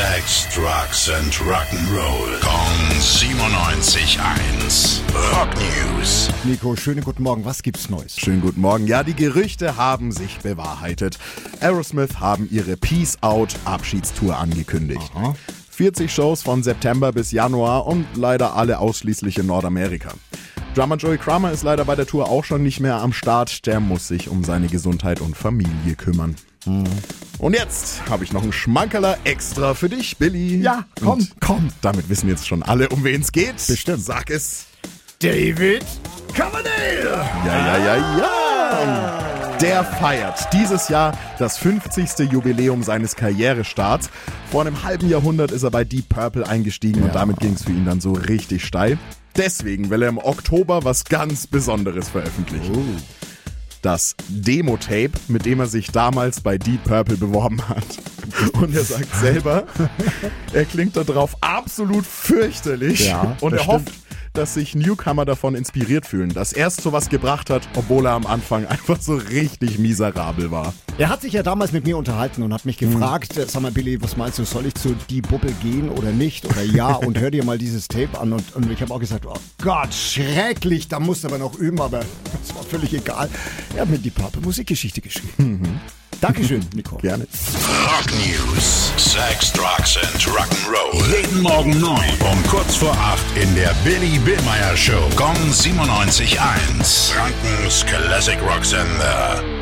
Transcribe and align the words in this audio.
Sex, 0.00 0.48
Drugs 0.54 1.10
and 1.10 1.30
Rock'n'Roll. 1.34 2.40
Kong 2.40 2.88
97.1. 3.00 5.02
Rock 5.34 5.50
News. 5.56 6.30
Nico, 6.44 6.74
schönen 6.74 7.04
guten 7.04 7.22
Morgen. 7.22 7.44
Was 7.44 7.62
gibt's 7.62 7.90
Neues? 7.90 8.16
Schönen 8.16 8.40
guten 8.40 8.62
Morgen. 8.62 8.86
Ja, 8.86 9.02
die 9.02 9.12
Gerüchte 9.12 9.76
haben 9.76 10.10
sich 10.10 10.38
bewahrheitet. 10.38 11.18
Aerosmith 11.60 12.18
haben 12.18 12.48
ihre 12.50 12.78
Peace 12.78 13.18
Out 13.20 13.56
Abschiedstour 13.66 14.38
angekündigt. 14.38 15.12
40 15.68 16.10
Shows 16.10 16.40
von 16.40 16.62
September 16.62 17.12
bis 17.12 17.30
Januar 17.30 17.86
und 17.86 18.06
leider 18.16 18.56
alle 18.56 18.78
ausschließlich 18.78 19.36
in 19.36 19.48
Nordamerika. 19.48 20.14
Drummer 20.74 20.96
Joey 20.96 21.18
Kramer 21.18 21.52
ist 21.52 21.62
leider 21.62 21.84
bei 21.84 21.94
der 21.94 22.06
Tour 22.06 22.30
auch 22.30 22.44
schon 22.44 22.62
nicht 22.62 22.80
mehr 22.80 22.96
am 22.96 23.12
Start. 23.12 23.66
Der 23.66 23.80
muss 23.80 24.08
sich 24.08 24.30
um 24.30 24.44
seine 24.44 24.68
Gesundheit 24.68 25.20
und 25.20 25.36
Familie 25.36 25.94
kümmern. 25.94 26.36
Und 26.66 27.54
jetzt 27.54 28.08
habe 28.08 28.24
ich 28.24 28.32
noch 28.32 28.42
einen 28.42 28.52
Schmankerler 28.52 29.18
extra 29.24 29.74
für 29.74 29.88
dich, 29.88 30.18
Billy. 30.18 30.60
Ja, 30.60 30.84
komm. 30.98 31.08
Und 31.08 31.30
komm. 31.40 31.68
Damit 31.80 32.08
wissen 32.08 32.28
jetzt 32.28 32.46
schon 32.46 32.62
alle, 32.62 32.88
um 32.90 33.04
wen 33.04 33.22
es 33.22 33.32
geht. 33.32 33.56
Bestimmt. 33.66 34.04
Sag 34.04 34.30
es. 34.30 34.66
David 35.20 35.84
Coverdale! 36.34 37.24
Ja, 37.44 37.78
ja, 37.78 37.78
ja, 37.78 38.18
ja. 38.18 39.58
Der 39.60 39.84
feiert 39.84 40.48
dieses 40.54 40.88
Jahr 40.88 41.12
das 41.38 41.58
50. 41.58 42.30
Jubiläum 42.32 42.82
seines 42.82 43.16
Karrierestarts. 43.16 44.08
Vor 44.50 44.62
einem 44.62 44.82
halben 44.82 45.10
Jahrhundert 45.10 45.50
ist 45.50 45.62
er 45.62 45.70
bei 45.70 45.84
Deep 45.84 46.08
Purple 46.08 46.48
eingestiegen 46.48 47.02
und 47.02 47.14
damit 47.14 47.40
ging 47.40 47.52
es 47.52 47.64
für 47.64 47.72
ihn 47.72 47.84
dann 47.84 48.00
so 48.00 48.12
richtig 48.12 48.64
steil. 48.64 48.98
Deswegen 49.36 49.90
will 49.90 50.02
er 50.02 50.08
im 50.08 50.18
Oktober 50.18 50.84
was 50.84 51.04
ganz 51.04 51.46
Besonderes 51.46 52.08
veröffentlichen. 52.08 53.02
Das 53.82 54.14
Demo-Tape, 54.28 55.12
mit 55.28 55.46
dem 55.46 55.60
er 55.60 55.66
sich 55.66 55.90
damals 55.90 56.40
bei 56.40 56.58
Deep 56.58 56.84
Purple 56.84 57.16
beworben 57.16 57.66
hat. 57.68 57.84
Und 58.52 58.74
er 58.74 58.84
sagt 58.84 59.14
selber, 59.16 59.64
er 60.52 60.64
klingt 60.66 60.96
darauf 60.96 61.36
absolut 61.40 62.04
fürchterlich. 62.06 63.08
Ja, 63.08 63.36
und 63.40 63.54
er 63.54 63.66
hofft, 63.66 63.90
dass 64.32 64.54
sich 64.54 64.74
Newcomer 64.74 65.24
davon 65.24 65.54
inspiriert 65.54 66.06
fühlen, 66.06 66.32
dass 66.32 66.52
er 66.52 66.70
sowas 66.70 67.08
gebracht 67.08 67.50
hat, 67.50 67.68
obwohl 67.74 68.06
er 68.06 68.12
am 68.12 68.26
Anfang 68.26 68.66
einfach 68.68 69.00
so 69.00 69.14
richtig 69.14 69.78
miserabel 69.78 70.50
war. 70.50 70.74
Er 70.98 71.08
hat 71.08 71.22
sich 71.22 71.32
ja 71.32 71.42
damals 71.42 71.72
mit 71.72 71.84
mir 71.84 71.96
unterhalten 71.96 72.42
und 72.42 72.52
hat 72.52 72.64
mich 72.64 72.78
gefragt, 72.78 73.36
äh, 73.36 73.46
sag 73.46 73.62
mal 73.62 73.72
Billy, 73.72 74.00
was 74.02 74.16
meinst 74.16 74.38
du, 74.38 74.44
soll 74.44 74.66
ich 74.66 74.74
zu 74.74 74.94
die 75.08 75.22
Bubble 75.22 75.52
gehen 75.62 75.88
oder 75.88 76.12
nicht? 76.12 76.44
Oder 76.46 76.62
ja, 76.62 76.94
und 76.94 77.18
hör 77.18 77.30
dir 77.30 77.44
mal 77.44 77.58
dieses 77.58 77.88
Tape 77.88 78.18
an. 78.18 78.32
Und, 78.32 78.54
und 78.54 78.70
ich 78.70 78.80
habe 78.82 78.92
auch 78.92 79.00
gesagt, 79.00 79.26
oh 79.26 79.34
Gott, 79.62 79.92
schrecklich, 79.94 80.88
da 80.88 81.00
musst 81.00 81.24
du 81.24 81.28
aber 81.28 81.38
noch 81.38 81.58
üben, 81.58 81.80
aber 81.80 82.00
das 82.40 82.54
war 82.54 82.62
völlig 82.62 82.94
egal. 82.94 83.28
Er 83.74 83.82
hat 83.82 83.88
mir 83.88 83.98
die 83.98 84.10
Purple 84.10 84.42
Musikgeschichte 84.42 85.00
geschrieben. 85.00 85.80
Dankeschön, 86.20 86.64
Nico. 86.74 86.96
Gerne. 86.96 87.26
Rock 87.64 88.10
News. 88.12 88.92
Sex, 89.30 89.52
Drugs 89.52 89.96
and 89.96 90.26
Rock'n'Roll. 90.26 91.06
Jeden 91.08 91.42
Morgen 91.42 91.78
9 91.78 92.18
um 92.32 92.42
kurz 92.48 92.74
vor 92.74 92.92
8 92.92 93.18
in 93.36 93.54
der 93.54 93.72
Billy 93.84 94.18
Billmeyer 94.18 94.76
Show. 94.76 95.08
Gong 95.14 95.36
97.1. 95.52 97.12
Frankens 97.12 97.86
Classic 97.86 98.40
Rock 98.42 98.64
Sender. 98.64 99.59